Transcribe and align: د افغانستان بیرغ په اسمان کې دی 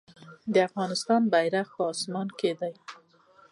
د 0.53 0.55
افغانستان 0.67 1.21
بیرغ 1.33 1.67
په 1.75 1.83
اسمان 1.93 2.27
کې 2.39 2.51
دی 2.59 2.73